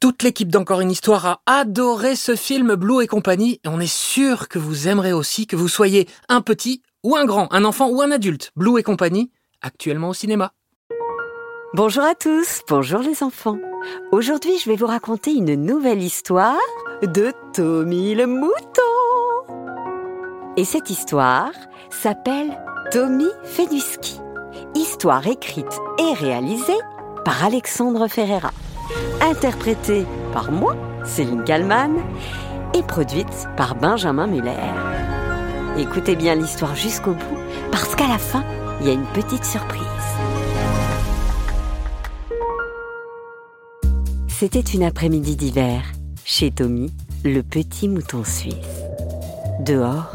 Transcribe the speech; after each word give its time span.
Toute 0.00 0.22
l'équipe 0.22 0.50
d'Encore 0.50 0.80
une 0.80 0.90
histoire 0.90 1.26
a 1.26 1.40
adoré 1.46 2.16
ce 2.16 2.36
film 2.36 2.74
Blue 2.74 3.02
et 3.02 3.06
compagnie 3.06 3.60
et 3.64 3.68
on 3.68 3.80
est 3.80 3.92
sûr 3.92 4.48
que 4.48 4.58
vous 4.58 4.88
aimerez 4.88 5.12
aussi 5.12 5.46
que 5.46 5.56
vous 5.56 5.68
soyez 5.68 6.08
un 6.28 6.40
petit 6.40 6.82
ou 7.02 7.16
un 7.16 7.24
grand, 7.24 7.52
un 7.52 7.64
enfant 7.64 7.88
ou 7.88 8.02
un 8.02 8.10
adulte. 8.10 8.50
Blue 8.56 8.78
et 8.78 8.82
compagnie, 8.82 9.30
actuellement 9.62 10.10
au 10.10 10.14
cinéma. 10.14 10.52
Bonjour 11.74 12.04
à 12.04 12.14
tous, 12.14 12.60
bonjour 12.68 13.00
les 13.00 13.22
enfants. 13.22 13.58
Aujourd'hui, 14.12 14.58
je 14.58 14.70
vais 14.70 14.76
vous 14.76 14.86
raconter 14.86 15.32
une 15.32 15.54
nouvelle 15.54 16.02
histoire 16.02 16.58
de 17.02 17.32
Tommy 17.52 18.14
le 18.14 18.26
mouton. 18.26 18.52
Et 20.56 20.64
cette 20.64 20.90
histoire 20.90 21.52
s'appelle 21.90 22.58
Tommy 22.90 23.28
fait 23.42 23.66
du 23.66 23.80
ski. 23.80 24.20
Histoire 24.74 25.26
écrite 25.26 25.80
et 25.98 26.12
réalisée 26.14 26.78
par 27.24 27.44
Alexandre 27.44 28.06
Ferreira 28.06 28.52
interprétée 29.20 30.06
par 30.32 30.50
moi, 30.50 30.76
Céline 31.04 31.44
Kallmann, 31.44 31.96
et 32.74 32.82
produite 32.82 33.48
par 33.56 33.74
Benjamin 33.74 34.26
Muller. 34.26 34.52
Écoutez 35.78 36.16
bien 36.16 36.34
l'histoire 36.34 36.74
jusqu'au 36.74 37.12
bout, 37.12 37.38
parce 37.70 37.94
qu'à 37.94 38.08
la 38.08 38.18
fin, 38.18 38.44
il 38.80 38.86
y 38.86 38.90
a 38.90 38.92
une 38.92 39.06
petite 39.06 39.44
surprise. 39.44 39.80
C'était 44.28 44.60
une 44.60 44.82
après-midi 44.82 45.36
d'hiver, 45.36 45.82
chez 46.24 46.50
Tommy, 46.50 46.92
le 47.24 47.42
petit 47.42 47.88
mouton 47.88 48.24
suisse. 48.24 48.54
Dehors, 49.60 50.12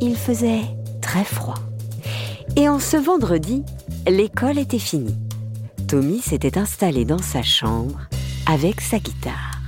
il 0.00 0.16
faisait 0.16 0.62
très 1.00 1.24
froid. 1.24 1.58
Et 2.56 2.68
en 2.68 2.78
ce 2.78 2.96
vendredi, 2.96 3.64
l'école 4.06 4.58
était 4.58 4.78
finie. 4.78 5.16
Tommy 5.94 6.18
s'était 6.18 6.58
installé 6.58 7.04
dans 7.04 7.22
sa 7.22 7.44
chambre 7.44 8.00
avec 8.52 8.80
sa 8.80 8.98
guitare. 8.98 9.60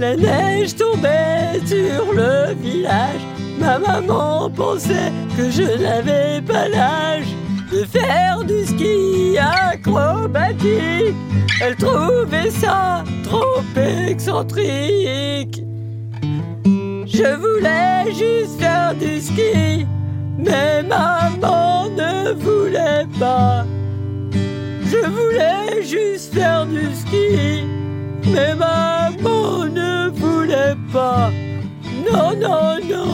La 0.00 0.16
neige 0.16 0.74
tombait 0.74 1.60
sur 1.64 2.12
le 2.12 2.52
village. 2.60 3.20
Ma 3.60 3.78
maman 3.78 4.50
pensait 4.50 5.12
que 5.36 5.48
je 5.48 5.80
n'avais 5.80 6.42
pas 6.42 6.66
l'âge 6.66 7.28
de 7.70 7.84
faire 7.84 8.42
du 8.42 8.66
ski 8.66 9.38
acrobatique. 9.38 11.14
Elle 11.62 11.76
trouvait 11.76 12.50
ça 12.50 13.04
trop 13.22 13.62
excentrique. 13.76 15.62
Je 16.64 17.36
voulais 17.36 18.06
juste 18.12 18.58
faire 18.58 18.92
du 18.96 19.20
ski, 19.20 19.86
mais 20.36 20.82
maman 20.82 21.88
ne 21.90 22.32
voulait 22.32 23.06
pas. 23.20 23.64
Je 24.88 25.04
voulais 25.08 25.82
juste 25.82 26.32
faire 26.34 26.64
du 26.66 26.94
ski, 26.94 27.64
mais 28.32 28.54
maman 28.54 29.64
ne 29.64 30.10
voulait 30.10 30.76
pas. 30.92 31.30
Non, 32.10 32.36
non, 32.36 32.78
non. 32.88 33.06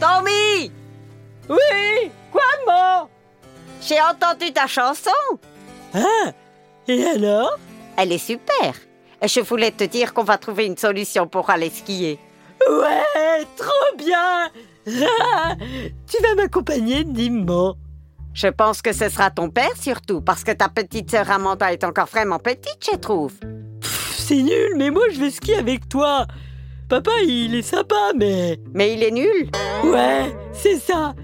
Tommy 0.00 0.70
Oui, 1.48 2.10
quoi, 2.30 2.42
maman 2.66 3.08
J'ai 3.80 4.00
entendu 4.00 4.52
ta 4.52 4.66
chanson. 4.68 5.10
Ah, 5.92 6.32
et 6.86 7.04
alors? 7.04 7.58
Elle 7.96 8.12
est 8.12 8.18
super. 8.18 8.74
Je 9.24 9.40
voulais 9.40 9.72
te 9.72 9.82
dire 9.82 10.14
qu'on 10.14 10.22
va 10.22 10.38
trouver 10.38 10.66
une 10.66 10.76
solution 10.76 11.26
pour 11.26 11.50
aller 11.50 11.70
skier. 11.70 12.20
Ouais, 12.70 13.44
trop 13.56 13.96
bien 13.96 14.50
Tu 14.86 16.22
vas 16.22 16.34
m'accompagner, 16.36 17.02
dis-moi. 17.04 17.74
Je 18.34 18.48
pense 18.48 18.82
que 18.82 18.92
ce 18.92 19.08
sera 19.08 19.30
ton 19.30 19.50
père 19.50 19.76
surtout, 19.80 20.20
parce 20.20 20.44
que 20.44 20.52
ta 20.52 20.68
petite 20.68 21.10
sœur 21.10 21.30
Amanda 21.30 21.72
est 21.72 21.84
encore 21.84 22.06
vraiment 22.06 22.38
petite, 22.38 22.78
je 22.92 22.96
trouve. 22.96 23.32
C'est 24.16 24.42
nul, 24.42 24.74
mais 24.76 24.90
moi 24.90 25.04
je 25.12 25.18
vais 25.18 25.30
skier 25.30 25.56
avec 25.56 25.88
toi. 25.88 26.26
Papa, 26.88 27.10
il 27.26 27.54
est 27.54 27.62
sympa, 27.62 28.12
mais... 28.16 28.58
Mais 28.72 28.94
il 28.94 29.02
est 29.02 29.10
nul 29.10 29.50
Ouais, 29.84 30.34
c'est 30.52 30.78
ça. 30.78 31.14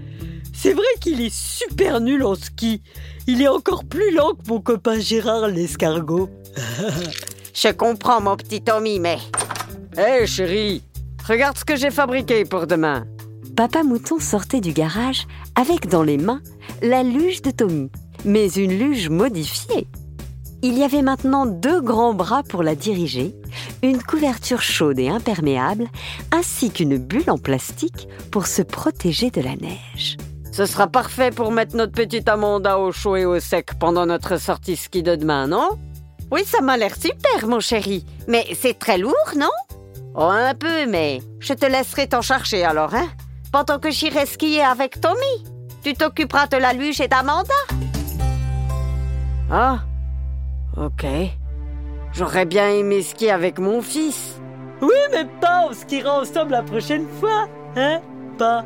C'est 0.53 0.73
vrai 0.73 0.85
qu'il 1.01 1.21
est 1.21 1.33
super 1.33 1.99
nul 1.99 2.23
en 2.23 2.35
ski. 2.35 2.81
Il 3.27 3.41
est 3.41 3.47
encore 3.47 3.83
plus 3.83 4.11
lent 4.11 4.33
que 4.33 4.47
mon 4.47 4.61
copain 4.61 4.99
Gérard 4.99 5.47
l'escargot. 5.47 6.29
je 7.53 7.69
comprends, 7.69 8.21
mon 8.21 8.35
petit 8.35 8.61
Tommy, 8.61 8.99
mais... 8.99 9.17
Hé, 9.97 10.01
hey, 10.21 10.27
chérie, 10.27 10.83
regarde 11.27 11.57
ce 11.57 11.65
que 11.65 11.75
j'ai 11.75 11.91
fabriqué 11.91 12.45
pour 12.45 12.67
demain. 12.67 13.05
Papa 13.55 13.83
Mouton 13.83 14.19
sortait 14.19 14.59
du 14.59 14.73
garage 14.73 15.27
avec 15.55 15.87
dans 15.87 16.03
les 16.03 16.17
mains 16.17 16.41
la 16.81 17.03
luge 17.03 17.41
de 17.41 17.51
Tommy, 17.51 17.89
mais 18.25 18.51
une 18.51 18.77
luge 18.77 19.09
modifiée. 19.09 19.87
Il 20.61 20.77
y 20.77 20.83
avait 20.83 21.01
maintenant 21.01 21.45
deux 21.45 21.79
grands 21.79 22.13
bras 22.13 22.43
pour 22.43 22.63
la 22.63 22.75
diriger, 22.75 23.33
une 23.81 24.03
couverture 24.03 24.61
chaude 24.61 24.99
et 24.99 25.07
imperméable, 25.07 25.87
ainsi 26.33 26.69
qu'une 26.69 26.97
bulle 26.97 27.29
en 27.29 27.37
plastique 27.37 28.09
pour 28.29 28.47
se 28.47 28.61
protéger 28.61 29.29
de 29.29 29.39
la 29.39 29.55
neige. 29.55 30.17
Ce 30.51 30.65
sera 30.65 30.87
parfait 30.87 31.31
pour 31.31 31.51
mettre 31.51 31.77
notre 31.77 31.93
petite 31.93 32.27
Amanda 32.27 32.77
au 32.77 32.91
chaud 32.91 33.15
et 33.15 33.25
au 33.25 33.39
sec 33.39 33.71
pendant 33.79 34.05
notre 34.05 34.37
sortie 34.37 34.75
ski 34.75 35.01
de 35.01 35.15
demain, 35.15 35.47
non? 35.47 35.69
Oui, 36.29 36.41
ça 36.45 36.59
m'a 36.59 36.75
l'air 36.75 36.95
super, 36.95 37.47
mon 37.47 37.61
chéri. 37.61 38.05
Mais 38.27 38.45
c'est 38.59 38.77
très 38.77 38.97
lourd, 38.97 39.31
non? 39.37 39.47
Oh, 40.13 40.23
un 40.23 40.55
peu, 40.55 40.87
mais... 40.87 41.21
Je 41.39 41.53
te 41.53 41.65
laisserai 41.65 42.07
t'en 42.07 42.21
chercher 42.21 42.63
alors, 42.63 42.95
hein? 42.95 43.07
Pendant 43.55 43.79
que 43.79 43.89
j'irai 43.89 44.25
skier 44.25 44.61
avec 44.63 44.99
Tommy. 44.99 45.45
Tu 45.81 45.93
t'occuperas 45.93 46.47
de 46.47 46.57
la 46.57 46.73
luge 46.73 46.99
et 46.99 47.07
d'Amanda. 47.07 47.53
Ah, 49.49 49.79
ok. 50.75 51.05
J'aurais 52.11 52.43
bien 52.43 52.67
aimé 52.69 53.01
skier 53.01 53.31
avec 53.31 53.57
mon 53.57 53.81
fils. 53.81 54.41
Oui, 54.81 54.99
mais 55.09 55.23
pas, 55.39 55.67
on 55.69 55.73
skiera 55.73 56.19
ensemble 56.19 56.51
la 56.51 56.63
prochaine 56.63 57.07
fois, 57.21 57.47
hein 57.77 58.01
Pas. 58.37 58.65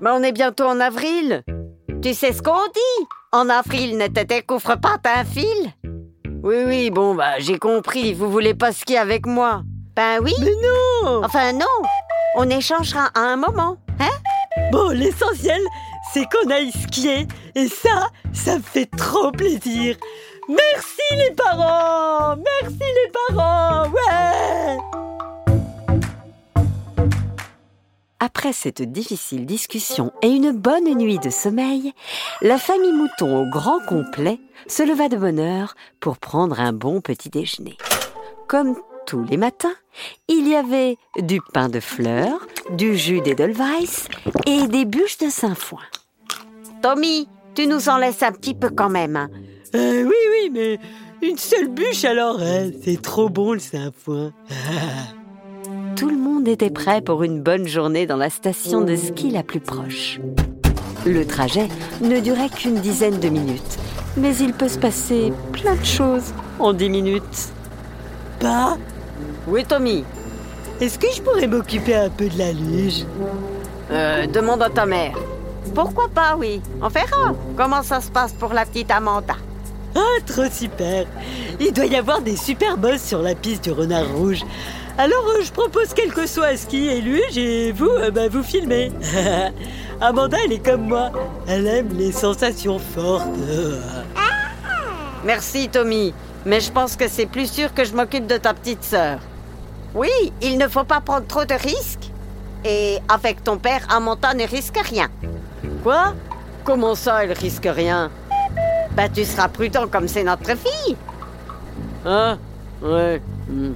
mais 0.00 0.10
on 0.10 0.24
est 0.24 0.32
bientôt 0.32 0.64
en 0.64 0.80
avril. 0.80 1.44
Tu 2.02 2.14
sais 2.14 2.32
ce 2.32 2.42
qu'on 2.42 2.66
dit 2.74 3.06
En 3.30 3.48
avril, 3.48 3.98
ne 3.98 4.08
te 4.08 4.24
découvre 4.24 4.74
pas 4.80 4.98
d'un 5.00 5.22
fil. 5.24 5.72
Oui, 6.42 6.56
oui, 6.66 6.90
bon, 6.90 7.14
bah, 7.14 7.38
j'ai 7.38 7.60
compris. 7.60 8.14
Vous 8.14 8.28
voulez 8.32 8.54
pas 8.54 8.72
skier 8.72 8.98
avec 8.98 9.26
moi 9.26 9.62
Ben 9.94 10.18
oui. 10.20 10.34
Mais 10.40 10.56
non 11.04 11.22
Enfin, 11.22 11.52
non. 11.52 11.66
On 12.34 12.48
échangera 12.48 13.10
à 13.14 13.20
un 13.20 13.36
moment, 13.36 13.76
hein? 14.00 14.08
Bon, 14.70 14.88
l'essentiel, 14.90 15.60
c'est 16.12 16.26
qu'on 16.30 16.50
aille 16.50 16.72
skier. 16.72 17.26
Et 17.54 17.68
ça, 17.68 18.08
ça 18.32 18.56
me 18.56 18.62
fait 18.62 18.90
trop 18.96 19.30
plaisir. 19.30 19.96
Merci 20.48 21.00
les 21.12 21.30
parents 21.34 22.36
Merci 22.36 22.80
les 22.80 23.12
parents 23.28 23.88
Ouais 23.88 24.78
Après 28.18 28.52
cette 28.52 28.82
difficile 28.82 29.46
discussion 29.46 30.12
et 30.20 30.28
une 30.28 30.50
bonne 30.52 30.92
nuit 30.94 31.18
de 31.18 31.30
sommeil, 31.30 31.92
la 32.40 32.58
famille 32.58 32.92
Mouton 32.92 33.42
au 33.42 33.50
grand 33.50 33.78
complet 33.86 34.40
se 34.66 34.82
leva 34.82 35.08
de 35.08 35.16
bonne 35.16 35.38
heure 35.38 35.74
pour 36.00 36.18
prendre 36.18 36.58
un 36.58 36.72
bon 36.72 37.00
petit 37.00 37.30
déjeuner. 37.30 37.76
Comme 38.48 38.76
tous 39.06 39.24
les 39.24 39.36
matins, 39.36 39.74
il 40.28 40.48
y 40.48 40.54
avait 40.54 40.96
du 41.18 41.40
pain 41.52 41.68
de 41.68 41.80
fleurs, 41.80 42.46
du 42.70 42.96
jus 42.96 43.20
d'Edelweiss 43.20 44.08
et 44.46 44.66
des 44.66 44.84
bûches 44.84 45.18
de 45.18 45.28
Saint-Foin. 45.28 45.80
Tommy, 46.82 47.28
tu 47.54 47.66
nous 47.66 47.88
en 47.88 47.98
laisses 47.98 48.22
un 48.22 48.32
petit 48.32 48.54
peu 48.54 48.70
quand 48.70 48.88
même. 48.88 49.16
Hein. 49.16 49.30
Euh, 49.74 50.04
oui, 50.04 50.14
oui, 50.32 50.50
mais 50.52 50.78
une 51.26 51.38
seule 51.38 51.68
bûche 51.68 52.04
alors, 52.04 52.40
hein. 52.40 52.70
c'est 52.82 53.00
trop 53.00 53.28
bon 53.28 53.52
le 53.52 53.58
Saint-Foin. 53.58 54.32
Tout 55.96 56.08
le 56.08 56.16
monde 56.16 56.48
était 56.48 56.70
prêt 56.70 57.00
pour 57.00 57.22
une 57.22 57.40
bonne 57.40 57.68
journée 57.68 58.06
dans 58.06 58.16
la 58.16 58.30
station 58.30 58.80
de 58.80 58.96
ski 58.96 59.30
la 59.30 59.42
plus 59.42 59.60
proche. 59.60 60.20
Le 61.06 61.24
trajet 61.26 61.68
ne 62.00 62.20
durait 62.20 62.48
qu'une 62.48 62.76
dizaine 62.76 63.18
de 63.20 63.28
minutes, 63.28 63.78
mais 64.16 64.34
il 64.36 64.52
peut 64.52 64.68
se 64.68 64.78
passer 64.78 65.32
plein 65.52 65.74
de 65.74 65.84
choses 65.84 66.32
en 66.58 66.72
dix 66.72 66.88
minutes. 66.88 67.52
Oui, 69.46 69.64
Tommy. 69.64 70.04
Est-ce 70.80 70.98
que 70.98 71.06
je 71.14 71.22
pourrais 71.22 71.46
m'occuper 71.46 71.94
un 71.94 72.10
peu 72.10 72.28
de 72.28 72.38
la 72.38 72.52
luge? 72.52 73.04
Euh, 73.90 74.26
demande 74.26 74.62
à 74.62 74.70
ta 74.70 74.86
mère. 74.86 75.16
Pourquoi 75.74 76.08
pas, 76.08 76.36
oui. 76.36 76.60
On 76.80 76.88
verra 76.88 77.34
comment 77.56 77.82
ça 77.82 78.00
se 78.00 78.10
passe 78.10 78.32
pour 78.32 78.52
la 78.52 78.64
petite 78.64 78.90
Amanda. 78.90 79.36
Ah, 79.94 80.20
trop 80.26 80.50
super 80.50 81.04
Il 81.60 81.72
doit 81.72 81.86
y 81.86 81.96
avoir 81.96 82.20
des 82.22 82.36
super 82.36 82.76
boss 82.78 83.02
sur 83.02 83.20
la 83.20 83.34
piste 83.34 83.64
du 83.64 83.72
renard 83.72 84.08
rouge. 84.08 84.42
Alors, 84.98 85.24
euh, 85.28 85.42
je 85.42 85.52
propose 85.52 85.94
quel 85.94 86.12
que 86.12 86.26
soit 86.26 86.56
ski 86.56 86.88
et 86.88 87.00
luge 87.00 87.36
et 87.36 87.72
vous, 87.72 87.88
euh, 87.88 88.10
bah, 88.10 88.28
vous 88.28 88.42
filmez. 88.42 88.90
Amanda, 90.00 90.36
elle 90.44 90.52
est 90.52 90.64
comme 90.64 90.88
moi. 90.88 91.10
Elle 91.46 91.66
aime 91.66 91.88
les 91.96 92.12
sensations 92.12 92.78
fortes. 92.78 93.28
Merci, 95.24 95.68
Tommy. 95.68 96.12
Mais 96.44 96.60
je 96.60 96.72
pense 96.72 96.96
que 96.96 97.08
c'est 97.08 97.26
plus 97.26 97.50
sûr 97.50 97.72
que 97.72 97.84
je 97.84 97.94
m'occupe 97.94 98.26
de 98.26 98.36
ta 98.36 98.52
petite 98.54 98.82
sœur. 98.82 99.18
Oui, 99.94 100.10
il 100.40 100.58
ne 100.58 100.66
faut 100.68 100.84
pas 100.84 101.00
prendre 101.00 101.26
trop 101.26 101.44
de 101.44 101.54
risques. 101.54 102.10
Et 102.64 102.98
avec 103.08 103.44
ton 103.44 103.58
père, 103.58 103.82
Amanda 103.90 104.34
ne 104.34 104.46
risque 104.46 104.78
rien. 104.78 105.08
Quoi? 105.82 106.14
Comment 106.64 106.94
ça, 106.94 107.24
elle 107.24 107.32
risque 107.32 107.68
rien? 107.70 108.10
Bah, 108.96 109.08
tu 109.08 109.24
seras 109.24 109.48
prudent 109.48 109.86
comme 109.88 110.08
c'est 110.08 110.24
notre 110.24 110.56
fille. 110.56 110.96
Hein? 112.04 112.38
Ouais. 112.82 113.20
hmm. 113.48 113.72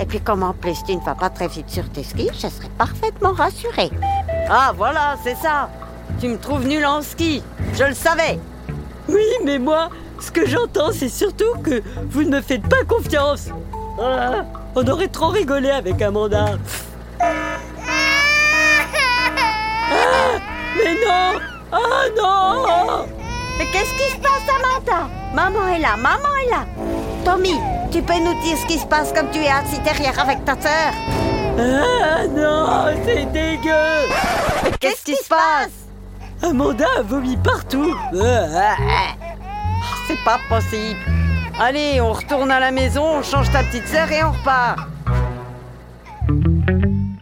Et 0.00 0.06
puis, 0.06 0.20
comme 0.20 0.42
en 0.42 0.52
plus 0.52 0.82
tu 0.84 0.96
ne 0.96 1.00
vas 1.00 1.14
pas 1.14 1.30
très 1.30 1.48
vite 1.48 1.70
sur 1.70 1.88
tes 1.90 2.02
skis, 2.02 2.30
je 2.34 2.48
serai 2.48 2.68
parfaitement 2.78 3.32
rassurée. 3.32 3.90
Ah, 4.48 4.72
voilà, 4.76 5.16
c'est 5.22 5.36
ça 5.36 5.70
Tu 6.20 6.28
me 6.28 6.38
trouves 6.38 6.66
nul 6.66 6.84
en 6.84 7.02
ski 7.02 7.42
Je 7.74 7.84
le 7.84 7.94
savais 7.94 8.38
Oui, 9.08 9.24
mais 9.44 9.58
moi, 9.58 9.90
ce 10.22 10.30
que 10.30 10.46
j'entends, 10.46 10.92
c'est 10.92 11.08
surtout 11.08 11.54
que 11.62 11.82
vous 12.08 12.22
ne 12.22 12.30
me 12.36 12.40
faites 12.40 12.66
pas 12.68 12.84
confiance. 12.88 13.48
Ah, 14.00 14.44
on 14.74 14.86
aurait 14.86 15.08
trop 15.08 15.28
rigolé 15.28 15.70
avec 15.70 16.00
Amanda. 16.00 16.46
Ah, 17.20 17.24
mais 20.76 20.94
non. 20.94 21.40
Ah 21.72 22.06
non. 22.16 23.06
Mais 23.58 23.66
qu'est-ce 23.72 23.92
qui 23.92 24.10
se 24.12 24.16
passe, 24.18 24.48
Amanda? 24.48 25.08
Maman 25.34 25.68
est 25.68 25.80
là, 25.80 25.96
maman 25.96 26.34
est 26.44 26.50
là. 26.50 26.64
Tommy, 27.24 27.58
tu 27.90 28.02
peux 28.02 28.18
nous 28.18 28.40
dire 28.42 28.56
ce 28.56 28.66
qui 28.66 28.78
se 28.78 28.86
passe 28.86 29.12
comme 29.12 29.30
tu 29.30 29.40
es 29.40 29.48
assis 29.48 29.80
derrière 29.80 30.18
avec 30.18 30.44
ta 30.44 30.54
sœur? 30.60 30.92
Ah 31.58 32.26
non, 32.28 32.86
c'est 33.04 33.26
dégueu. 33.32 34.08
Mais 34.64 34.70
qu'est-ce 34.80 35.04
qui 35.04 35.16
se 35.16 35.28
passe? 35.28 35.70
Amanda 36.42 36.86
a 36.98 37.02
vomi 37.02 37.36
partout. 37.36 37.94
Ah, 38.20 39.14
C'est 40.12 40.24
pas 40.24 40.38
possible. 40.46 40.98
Allez, 41.58 41.98
on 42.02 42.12
retourne 42.12 42.50
à 42.50 42.60
la 42.60 42.70
maison, 42.70 43.02
on 43.02 43.22
change 43.22 43.50
ta 43.50 43.62
petite 43.62 43.86
sœur 43.86 44.12
et 44.12 44.22
on 44.22 44.32
repart. 44.32 44.78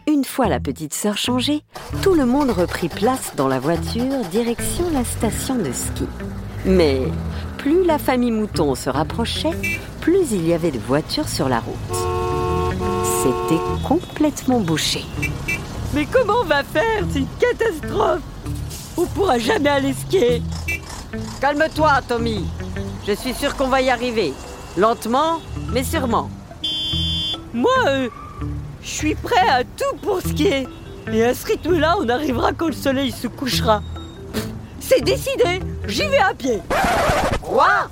Une 0.07 0.25
fois 0.25 0.49
la 0.49 0.59
petite 0.59 0.93
sœur 0.93 1.17
changée, 1.17 1.63
tout 2.01 2.15
le 2.15 2.25
monde 2.25 2.51
reprit 2.51 2.89
place 2.89 3.31
dans 3.37 3.47
la 3.47 3.59
voiture 3.59 4.25
direction 4.29 4.89
la 4.91 5.05
station 5.05 5.55
de 5.55 5.71
ski. 5.71 6.05
Mais 6.65 6.99
plus 7.57 7.85
la 7.85 7.97
famille 7.97 8.31
Mouton 8.31 8.75
se 8.75 8.89
rapprochait, 8.89 9.79
plus 10.01 10.33
il 10.33 10.45
y 10.45 10.53
avait 10.53 10.71
de 10.71 10.79
voitures 10.79 11.29
sur 11.29 11.47
la 11.47 11.61
route. 11.61 11.97
C'était 13.23 13.87
complètement 13.87 14.59
bouché. 14.59 15.05
Mais 15.93 16.05
comment 16.11 16.41
on 16.41 16.45
va 16.45 16.63
faire 16.63 17.05
C'est 17.13 17.19
une 17.19 17.27
catastrophe? 17.39 18.19
On 18.97 19.05
pourra 19.05 19.39
jamais 19.39 19.69
aller 19.69 19.93
skier 19.93 20.41
Calme-toi, 21.39 22.01
Tommy. 22.07 22.45
Je 23.07 23.13
suis 23.13 23.33
sûr 23.33 23.55
qu'on 23.55 23.67
va 23.67 23.81
y 23.81 23.89
arriver. 23.89 24.33
Lentement, 24.77 25.41
mais 25.71 25.83
sûrement. 25.83 26.29
Moi, 27.53 27.71
euh, 27.87 28.09
je 28.83 28.89
suis 28.89 29.15
prêt 29.15 29.49
à 29.49 29.63
tout 29.63 29.97
pour 30.01 30.21
skier. 30.21 30.67
Et 31.11 31.25
à 31.25 31.33
ce 31.33 31.45
rythme-là, 31.47 31.95
on 31.99 32.07
arrivera 32.09 32.53
quand 32.53 32.67
le 32.67 32.73
soleil 32.73 33.11
se 33.11 33.27
couchera. 33.27 33.81
C'est 34.79 35.01
décidé, 35.01 35.61
j'y 35.87 36.07
vais 36.07 36.19
à 36.19 36.33
pied. 36.33 36.61
Quoi? 37.41 37.89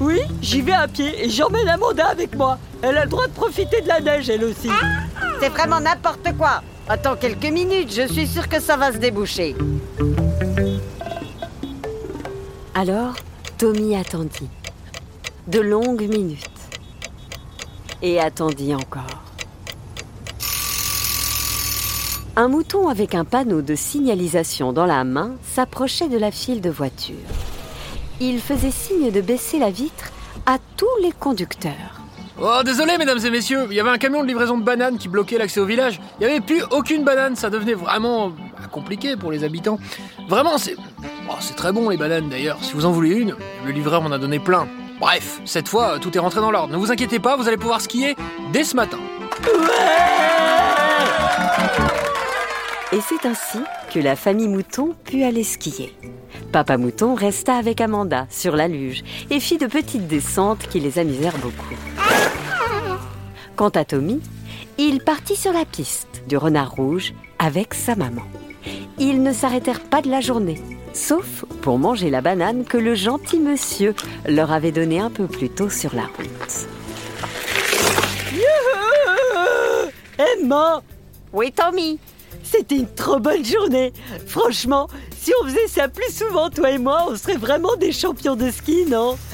Oui, 0.00 0.20
j'y 0.42 0.60
vais 0.60 0.72
à 0.72 0.88
pied 0.88 1.24
et 1.24 1.30
j'emmène 1.30 1.68
Amanda 1.68 2.06
avec 2.08 2.34
moi. 2.34 2.58
Elle 2.82 2.98
a 2.98 3.04
le 3.04 3.10
droit 3.10 3.26
de 3.26 3.32
profiter 3.32 3.80
de 3.80 3.88
la 3.88 4.00
neige, 4.00 4.28
elle 4.28 4.44
aussi. 4.44 4.68
C'est 5.40 5.48
vraiment 5.48 5.80
n'importe 5.80 6.36
quoi. 6.36 6.62
Attends 6.88 7.16
quelques 7.16 7.44
minutes, 7.44 7.94
je 7.94 8.12
suis 8.12 8.26
sûr 8.26 8.48
que 8.48 8.60
ça 8.60 8.76
va 8.76 8.92
se 8.92 8.98
déboucher. 8.98 9.54
Alors, 12.74 13.14
Tommy 13.64 13.96
attendit. 13.96 14.50
De 15.46 15.58
longues 15.58 16.06
minutes. 16.06 16.50
Et 18.02 18.20
attendit 18.20 18.74
encore. 18.74 19.22
Un 22.36 22.48
mouton 22.48 22.88
avec 22.88 23.14
un 23.14 23.24
panneau 23.24 23.62
de 23.62 23.74
signalisation 23.74 24.74
dans 24.74 24.84
la 24.84 25.02
main 25.04 25.36
s'approchait 25.42 26.10
de 26.10 26.18
la 26.18 26.30
file 26.30 26.60
de 26.60 26.68
voitures. 26.68 27.16
Il 28.20 28.38
faisait 28.38 28.70
signe 28.70 29.10
de 29.10 29.22
baisser 29.22 29.58
la 29.58 29.70
vitre 29.70 30.12
à 30.44 30.58
tous 30.76 30.96
les 31.02 31.12
conducteurs. 31.12 32.02
Oh, 32.38 32.60
désolé, 32.66 32.98
mesdames 32.98 33.24
et 33.24 33.30
messieurs, 33.30 33.66
il 33.70 33.76
y 33.76 33.80
avait 33.80 33.88
un 33.88 33.96
camion 33.96 34.22
de 34.22 34.28
livraison 34.28 34.58
de 34.58 34.62
bananes 34.62 34.98
qui 34.98 35.08
bloquait 35.08 35.38
l'accès 35.38 35.60
au 35.60 35.66
village. 35.66 36.02
Il 36.20 36.26
n'y 36.26 36.32
avait 36.32 36.42
plus 36.42 36.62
aucune 36.70 37.02
banane, 37.02 37.34
ça 37.34 37.48
devenait 37.48 37.72
vraiment 37.72 38.30
compliqué 38.70 39.16
pour 39.16 39.32
les 39.32 39.42
habitants. 39.42 39.78
Vraiment, 40.28 40.58
c'est. 40.58 40.76
Oh, 41.28 41.36
c'est 41.40 41.56
très 41.56 41.72
bon 41.72 41.88
les 41.88 41.96
bananes 41.96 42.28
d'ailleurs. 42.28 42.58
Si 42.62 42.72
vous 42.72 42.84
en 42.84 42.92
voulez 42.92 43.10
une, 43.10 43.36
le 43.64 43.72
livreur 43.72 44.02
m'en 44.02 44.10
a 44.10 44.18
donné 44.18 44.38
plein. 44.38 44.68
Bref, 45.00 45.40
cette 45.44 45.68
fois, 45.68 45.98
tout 45.98 46.16
est 46.16 46.20
rentré 46.20 46.40
dans 46.40 46.50
l'ordre. 46.50 46.72
Ne 46.72 46.78
vous 46.78 46.92
inquiétez 46.92 47.18
pas, 47.18 47.36
vous 47.36 47.48
allez 47.48 47.56
pouvoir 47.56 47.80
skier 47.80 48.16
dès 48.52 48.64
ce 48.64 48.76
matin. 48.76 48.98
Et 52.92 53.00
c'est 53.00 53.26
ainsi 53.26 53.58
que 53.92 53.98
la 53.98 54.14
famille 54.14 54.48
Mouton 54.48 54.94
put 55.04 55.24
aller 55.24 55.42
skier. 55.42 55.92
Papa 56.52 56.76
Mouton 56.76 57.14
resta 57.14 57.56
avec 57.56 57.80
Amanda 57.80 58.26
sur 58.30 58.54
la 58.54 58.68
luge 58.68 59.02
et 59.30 59.40
fit 59.40 59.58
de 59.58 59.66
petites 59.66 60.06
descentes 60.06 60.68
qui 60.68 60.78
les 60.78 61.00
amusèrent 61.00 61.38
beaucoup. 61.38 61.74
Quant 63.56 63.70
à 63.70 63.84
Tommy, 63.84 64.20
il 64.78 65.00
partit 65.02 65.36
sur 65.36 65.52
la 65.52 65.64
piste 65.64 66.22
du 66.28 66.36
renard 66.36 66.70
rouge 66.70 67.12
avec 67.38 67.74
sa 67.74 67.96
maman. 67.96 68.22
Ils 68.98 69.22
ne 69.22 69.32
s'arrêtèrent 69.32 69.82
pas 69.82 70.00
de 70.00 70.10
la 70.10 70.20
journée, 70.20 70.60
sauf 70.94 71.44
pour 71.60 71.78
manger 71.78 72.08
la 72.10 72.20
banane 72.22 72.64
que 72.64 72.78
le 72.78 72.94
gentil 72.94 73.38
monsieur 73.40 73.94
leur 74.26 74.50
avait 74.52 74.72
donnée 74.72 75.00
un 75.00 75.10
peu 75.10 75.26
plus 75.26 75.50
tôt 75.50 75.68
sur 75.68 75.94
la 75.94 76.02
route. 76.02 76.66
Youhou 78.32 79.90
Emma, 80.18 80.82
Oui, 81.32 81.52
Tommy. 81.52 81.98
c'était 82.42 82.76
une 82.76 82.94
trop 82.94 83.18
bonne 83.18 83.44
journée. 83.44 83.92
Franchement, 84.26 84.88
si 85.20 85.32
on 85.42 85.46
faisait 85.46 85.68
ça 85.68 85.88
plus 85.88 86.12
souvent, 86.14 86.50
toi 86.50 86.70
et 86.70 86.78
moi, 86.78 87.06
on 87.10 87.16
serait 87.16 87.36
vraiment 87.36 87.74
des 87.76 87.92
champions 87.92 88.36
de 88.36 88.50
ski, 88.50 88.84
non? 88.88 89.16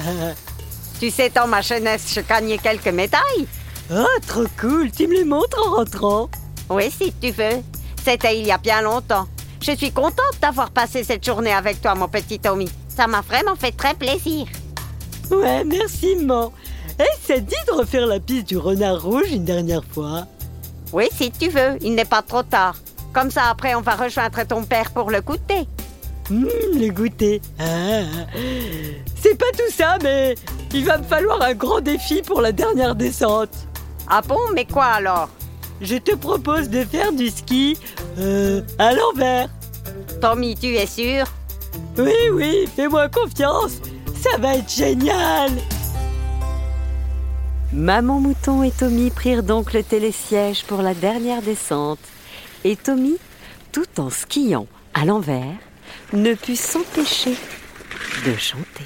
Tu 0.99 1.09
sais, 1.09 1.29
dans 1.31 1.47
ma 1.47 1.61
jeunesse, 1.61 2.13
je 2.15 2.21
gagnais 2.21 2.59
quelques 2.59 2.85
médailles. 2.93 3.47
Ah, 3.91 4.05
trop 4.27 4.45
cool, 4.59 4.91
tu 4.91 5.07
me 5.07 5.15
les 5.15 5.23
montres 5.25 5.57
en 5.67 5.77
rentrant? 5.77 6.29
Oui, 6.69 6.91
si 6.91 7.11
tu 7.19 7.31
veux. 7.31 7.63
C'était 8.05 8.37
il 8.39 8.45
y 8.45 8.51
a 8.51 8.59
bien 8.59 8.83
longtemps. 8.83 9.25
Je 9.61 9.75
suis 9.75 9.91
contente 9.91 10.39
d'avoir 10.41 10.71
passé 10.71 11.03
cette 11.03 11.23
journée 11.23 11.53
avec 11.53 11.81
toi, 11.81 11.93
mon 11.93 12.07
petit 12.07 12.39
Tommy. 12.39 12.67
Ça 12.89 13.05
m'a 13.07 13.21
vraiment 13.21 13.55
fait 13.55 13.71
très 13.71 13.93
plaisir. 13.93 14.47
Ouais, 15.29 15.63
merci, 15.63 16.15
maman. 16.15 16.51
Eh, 16.99 17.03
ça 17.21 17.35
te 17.35 17.41
dit 17.41 17.55
de 17.67 17.73
refaire 17.73 18.07
la 18.07 18.19
piste 18.19 18.47
du 18.47 18.57
renard 18.57 19.01
rouge 19.01 19.31
une 19.31 19.45
dernière 19.45 19.83
fois 19.83 20.25
Oui, 20.91 21.07
si 21.15 21.31
tu 21.31 21.49
veux, 21.49 21.77
il 21.81 21.93
n'est 21.95 22.05
pas 22.05 22.21
trop 22.21 22.43
tard. 22.43 22.75
Comme 23.13 23.29
ça, 23.29 23.43
après, 23.49 23.75
on 23.75 23.81
va 23.81 23.95
rejoindre 23.95 24.43
ton 24.47 24.63
père 24.63 24.91
pour 24.91 25.11
le 25.11 25.21
goûter. 25.21 25.67
Hum, 26.29 26.47
le 26.75 26.89
goûter. 26.91 27.41
Ah, 27.59 28.01
c'est 29.21 29.37
pas 29.37 29.51
tout 29.53 29.71
ça, 29.71 29.97
mais 30.01 30.35
il 30.73 30.85
va 30.85 30.97
me 30.97 31.03
falloir 31.03 31.41
un 31.41 31.53
grand 31.53 31.81
défi 31.81 32.21
pour 32.21 32.41
la 32.41 32.51
dernière 32.51 32.95
descente. 32.95 33.53
Ah 34.09 34.21
bon, 34.27 34.39
mais 34.53 34.65
quoi 34.65 34.85
alors? 34.85 35.29
Je 35.81 35.95
te 35.95 36.15
propose 36.15 36.69
de 36.69 36.83
faire 36.85 37.11
du 37.11 37.29
ski 37.29 37.75
euh, 38.19 38.61
à 38.77 38.93
l'envers. 38.93 39.49
Tommy, 40.21 40.55
tu 40.55 40.75
es 40.75 40.85
sûr? 40.85 41.25
Oui, 41.97 42.13
oui, 42.31 42.67
fais-moi 42.75 43.09
confiance. 43.09 43.81
Ça 44.15 44.37
va 44.37 44.57
être 44.57 44.71
génial. 44.71 45.49
Maman 47.73 48.19
Mouton 48.19 48.61
et 48.61 48.71
Tommy 48.71 49.09
prirent 49.09 49.43
donc 49.43 49.73
le 49.73 49.81
télésiège 49.81 50.65
pour 50.65 50.83
la 50.83 50.93
dernière 50.93 51.41
descente. 51.41 51.99
Et 52.63 52.75
Tommy, 52.75 53.17
tout 53.71 53.99
en 53.99 54.11
skiant 54.11 54.67
à 54.93 55.05
l'envers, 55.05 55.55
ne 56.13 56.35
put 56.35 56.57
s'empêcher 56.57 57.35
de 58.25 58.35
chanter. 58.35 58.85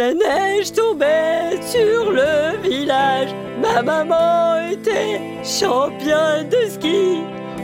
La 0.00 0.14
neige 0.14 0.72
tombait 0.72 1.60
sur 1.60 2.10
le 2.10 2.56
village. 2.62 3.34
Ma 3.60 3.82
maman 3.82 4.56
était 4.72 5.20
championne 5.44 6.48
de 6.48 6.70
ski. 6.70 7.18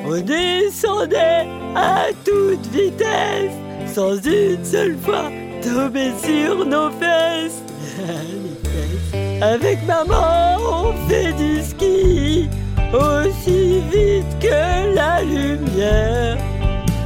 On 0.07 0.21
descendait 0.21 1.47
à 1.75 2.09
toute 2.27 2.67
vitesse, 2.67 3.55
sans 3.87 4.17
une 4.17 4.63
seule 4.63 4.99
fois 4.99 5.31
tomber 5.63 6.13
sur 6.23 6.67
nos 6.67 6.91
fesses. 7.01 7.63
Avec 9.41 9.79
maman, 9.87 10.59
on 10.61 11.09
fait 11.09 11.33
du 11.33 11.63
ski 11.63 12.51
aussi 12.93 13.81
vite 13.91 14.39
que 14.43 14.95
la 14.95 15.23
lumière. 15.23 16.37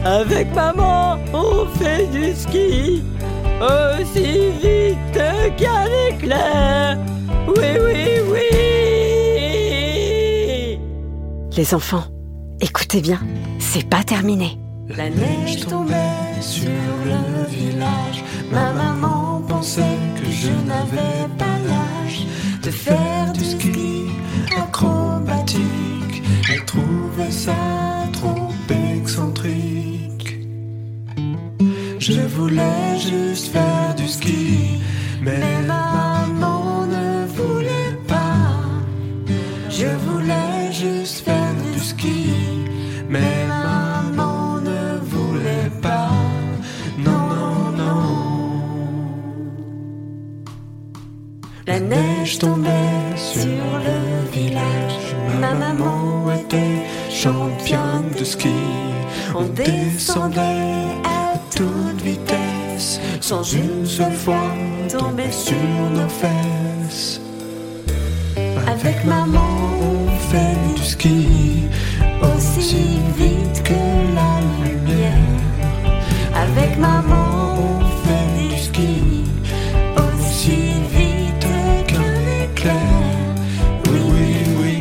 Avec 0.05 0.53
maman, 0.57 1.19
on 1.33 1.67
fait 1.79 2.07
du 2.07 2.35
ski 2.35 3.05
aussi 3.61 4.51
vite 4.63 5.10
qu'un 5.57 5.87
éclair. 6.11 6.99
Oui, 7.49 7.71
oui, 7.85 8.21
oui. 8.31 8.41
Les 11.57 11.75
enfants, 11.75 12.05
écoutez 12.61 13.01
bien, 13.01 13.21
c'est 13.59 13.89
pas 13.89 14.03
terminé. 14.03 14.59
La 14.89 15.09
neige 15.11 15.67
tombait 15.67 16.41
sur 16.41 16.69
le 17.05 17.47
village. 17.49 18.25
Ma 18.51 18.73
maman 18.73 19.43
pensait 19.47 19.99
que 20.17 20.31
je 20.31 20.51
n'avais 20.67 21.29
pas 21.39 21.59
l'âge 21.69 22.27
de 22.63 22.71
faire 22.71 23.33
du 23.33 23.45
ski 23.45 24.07
acrobatique. 24.57 26.23
Elle 26.53 26.65
trouvait 26.65 27.31
ça 27.31 27.55
trop 28.13 28.49
excentrique. 28.69 30.39
Je 31.99 32.21
voulais 32.23 32.99
juste 32.99 33.53
faire 33.53 33.95
du 33.97 34.09
ski, 34.09 34.81
mais 35.23 35.63
maman 35.67 36.87
ne 36.87 37.27
voulait 37.27 37.97
pas. 38.07 38.47
Je 39.69 39.87
voulais 39.87 40.73
juste 40.73 41.25
faire 41.25 41.55
du 41.73 41.79
ski, 41.79 42.33
mais 43.09 43.47
maman 43.47 44.61
ne 44.61 44.99
voulait 45.13 45.71
pas. 45.83 46.11
Non, 46.99 47.29
non, 47.41 47.71
non. 47.77 48.03
La 51.67 51.79
neige 51.81 52.39
tombait 52.39 53.17
sur 53.17 53.65
le 53.87 54.31
village. 54.33 55.15
Ma 55.41 55.55
maman 55.55 56.33
était 56.33 56.83
championne 57.11 58.11
de 58.19 58.25
ski. 58.25 58.55
On 59.35 59.45
descendait 59.45 60.87
à 61.05 61.39
toute 61.55 62.03
vitesse, 62.03 62.50
sans 63.21 63.43
une 63.43 63.85
seule 63.85 64.15
fois 64.15 64.55
tomber 64.89 65.31
sur 65.31 65.55
nos 65.93 66.09
fesses. 66.09 67.21
Avec 68.67 69.05
maman, 69.05 69.49
on 69.83 70.09
fait 70.31 70.57
du 70.75 70.83
ski 70.83 71.69
aussi 72.23 73.01
vite 73.19 73.63
que 73.63 73.75
la 74.15 74.41
lumière. 74.65 75.13
Avec 76.35 76.79
maman, 76.79 77.55
on 77.59 77.81
fait 78.05 78.49
du 78.49 78.57
ski 78.59 79.25
aussi 79.97 80.73
vite 80.91 81.47
qu'un 81.87 82.45
éclair. 82.45 82.75
Oui, 83.89 84.01
oui, 84.11 84.33
oui. 84.63 84.81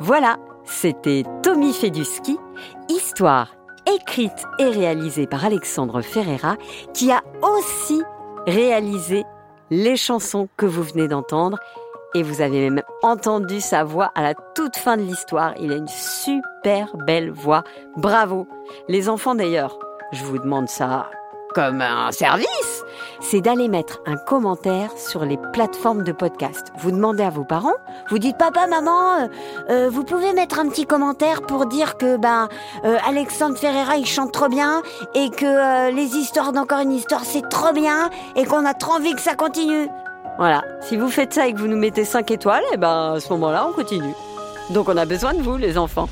Voilà, 0.00 0.38
c'était 0.66 1.22
Tommy 1.42 1.72
fait 1.72 1.90
du 1.90 2.04
ski, 2.04 2.38
histoire 2.88 3.56
écrite 3.86 4.46
et 4.58 4.68
réalisée 4.68 5.26
par 5.26 5.44
Alexandre 5.44 6.02
Ferreira, 6.02 6.56
qui 6.92 7.10
a 7.12 7.22
aussi 7.42 8.02
réalisé 8.46 9.24
les 9.70 9.96
chansons 9.96 10.48
que 10.56 10.66
vous 10.66 10.82
venez 10.82 11.08
d'entendre. 11.08 11.58
Et 12.14 12.22
vous 12.22 12.40
avez 12.40 12.70
même 12.70 12.82
entendu 13.02 13.60
sa 13.60 13.84
voix 13.84 14.10
à 14.14 14.22
la 14.22 14.34
toute 14.54 14.76
fin 14.76 14.96
de 14.96 15.02
l'histoire. 15.02 15.52
Il 15.60 15.72
a 15.72 15.76
une 15.76 15.88
super 15.88 16.96
belle 16.96 17.30
voix. 17.30 17.62
Bravo. 17.96 18.46
Les 18.88 19.08
enfants 19.08 19.34
d'ailleurs, 19.34 19.78
je 20.12 20.24
vous 20.24 20.38
demande 20.38 20.68
ça 20.68 21.10
comme 21.56 21.80
un 21.80 22.12
service, 22.12 22.84
c'est 23.22 23.40
d'aller 23.40 23.68
mettre 23.68 24.00
un 24.04 24.18
commentaire 24.18 24.90
sur 24.98 25.24
les 25.24 25.38
plateformes 25.54 26.02
de 26.02 26.12
podcast. 26.12 26.70
Vous 26.76 26.90
demandez 26.90 27.22
à 27.22 27.30
vos 27.30 27.44
parents, 27.44 27.76
vous 28.10 28.18
dites 28.18 28.36
papa, 28.36 28.66
maman, 28.66 29.20
euh, 29.20 29.26
euh, 29.70 29.88
vous 29.90 30.04
pouvez 30.04 30.34
mettre 30.34 30.58
un 30.58 30.68
petit 30.68 30.84
commentaire 30.84 31.40
pour 31.40 31.64
dire 31.64 31.96
que 31.96 32.18
ben 32.18 32.50
euh, 32.84 32.98
Alexandre 33.08 33.56
Ferreira 33.56 33.96
il 33.96 34.04
chante 34.04 34.32
trop 34.32 34.48
bien 34.48 34.82
et 35.14 35.30
que 35.30 35.46
euh, 35.46 35.90
les 35.92 36.14
histoires 36.18 36.52
d'encore 36.52 36.80
une 36.80 36.92
histoire 36.92 37.24
c'est 37.24 37.48
trop 37.48 37.72
bien 37.72 38.10
et 38.36 38.44
qu'on 38.44 38.66
a 38.66 38.74
trop 38.74 38.92
envie 38.92 39.14
que 39.14 39.22
ça 39.22 39.34
continue. 39.34 39.88
Voilà, 40.36 40.62
si 40.82 40.98
vous 40.98 41.08
faites 41.08 41.32
ça 41.32 41.46
et 41.46 41.54
que 41.54 41.58
vous 41.58 41.68
nous 41.68 41.78
mettez 41.78 42.04
5 42.04 42.30
étoiles, 42.32 42.64
et 42.74 42.76
ben 42.76 43.14
à 43.14 43.20
ce 43.20 43.30
moment-là 43.30 43.66
on 43.66 43.72
continue. 43.72 44.14
Donc 44.68 44.90
on 44.90 44.96
a 44.98 45.06
besoin 45.06 45.32
de 45.32 45.40
vous 45.40 45.56
les 45.56 45.78
enfants. 45.78 46.10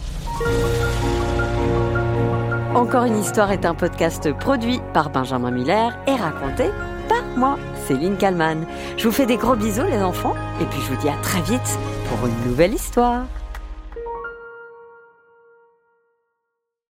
Encore 2.74 3.04
une 3.04 3.20
histoire 3.20 3.52
est 3.52 3.64
un 3.64 3.74
podcast 3.74 4.32
produit 4.32 4.80
par 4.92 5.08
Benjamin 5.10 5.52
Miller 5.52 5.96
et 6.08 6.16
raconté 6.16 6.64
par 7.08 7.22
moi, 7.36 7.56
Céline 7.86 8.16
Kalman. 8.16 8.66
Je 8.96 9.06
vous 9.06 9.14
fais 9.14 9.26
des 9.26 9.36
gros 9.36 9.54
bisous 9.54 9.84
les 9.84 10.02
enfants 10.02 10.34
et 10.60 10.64
puis 10.64 10.80
je 10.80 10.92
vous 10.92 11.00
dis 11.00 11.08
à 11.08 11.16
très 11.22 11.40
vite 11.42 11.78
pour 12.08 12.26
une 12.26 12.50
nouvelle 12.50 12.74
histoire. 12.74 13.26